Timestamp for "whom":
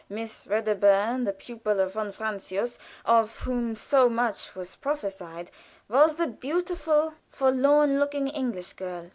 3.41-3.75